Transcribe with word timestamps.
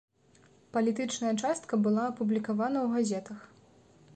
Палітычная 0.77 1.33
частка 1.43 1.73
была 1.89 2.07
апублікавана 2.13 2.79
ў 2.85 2.87
газетах. 2.95 3.39